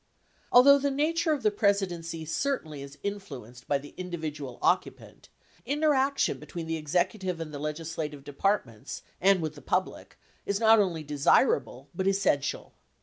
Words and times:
Although 0.51 0.79
the 0.79 0.89
nature 0.89 1.31
of 1.31 1.43
the 1.43 1.51
Presidency 1.51 2.25
certainly 2.25 2.81
is 2.81 2.97
influenced 3.03 3.67
by 3.67 3.77
the 3.77 3.93
individual 3.97 4.57
occupant, 4.59 5.29
interaction 5.63 6.39
between 6.39 6.65
the 6.65 6.75
executive 6.75 7.39
and 7.39 7.53
the 7.53 7.59
legislative 7.59 8.23
departments 8.23 9.03
and 9.21 9.41
with 9.43 9.53
the 9.53 9.61
public 9.61 10.17
is 10.43 10.59
not 10.59 10.79
only 10.79 11.03
desirable 11.03 11.87
but 11.93 12.07
essential. 12.07 12.73